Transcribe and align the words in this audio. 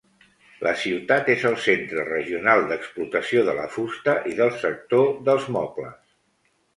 La 0.67 0.71
ciutat 0.83 1.27
és 1.33 1.43
el 1.49 1.57
centre 1.65 2.05
regional 2.07 2.65
d'explotació 2.71 3.43
de 3.49 3.55
la 3.57 3.65
fusta 3.75 4.15
i 4.31 4.33
del 4.39 4.51
sector 4.65 5.13
dels 5.29 5.47
mobles. 5.57 6.01